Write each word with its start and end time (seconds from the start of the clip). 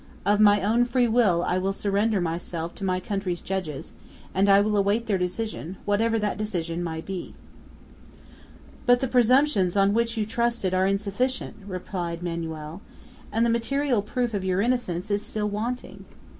Of 0.25 0.39
my 0.39 0.63
own 0.63 0.85
free 0.85 1.07
will 1.07 1.43
I 1.43 1.61
surrendered 1.73 2.23
myself 2.23 2.73
to 2.73 2.83
my 2.83 2.99
country's 2.99 3.43
judges, 3.43 3.93
and 4.33 4.49
I 4.49 4.59
will 4.59 4.75
await 4.75 5.05
their 5.05 5.19
decision, 5.19 5.77
whatever 5.85 6.17
that 6.17 6.39
decision 6.39 6.83
may 6.83 7.01
be!" 7.01 7.35
"But 8.87 8.99
the 8.99 9.07
presumptions 9.07 9.77
on 9.77 9.93
which 9.93 10.17
you 10.17 10.25
trusted 10.25 10.73
are 10.73 10.87
insufficient," 10.87 11.57
replied 11.67 12.23
Manoel, 12.23 12.81
"and 13.31 13.45
the 13.45 13.51
material 13.51 14.01
proof 14.01 14.33
of 14.33 14.43
your 14.43 14.59
innocence 14.59 15.11
is 15.11 15.23
still 15.23 15.49
wanting! 15.49 16.05